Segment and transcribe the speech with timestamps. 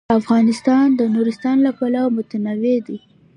[0.19, 2.97] افغانستان د نورستان له پلوه متنوع دی.